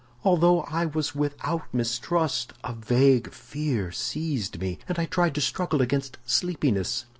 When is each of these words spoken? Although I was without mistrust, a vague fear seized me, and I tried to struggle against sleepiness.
Although 0.23 0.61
I 0.63 0.87
was 0.87 1.13
without 1.13 1.71
mistrust, 1.71 2.53
a 2.63 2.73
vague 2.73 3.31
fear 3.31 3.91
seized 3.91 4.59
me, 4.59 4.79
and 4.89 4.97
I 4.97 5.05
tried 5.05 5.35
to 5.35 5.41
struggle 5.41 5.79
against 5.79 6.17
sleepiness. 6.25 7.05